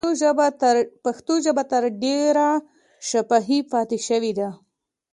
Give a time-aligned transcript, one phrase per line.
[1.03, 2.47] پښتو ژبه تر ډېره
[3.09, 4.49] شفاهي پاتې شوې ده.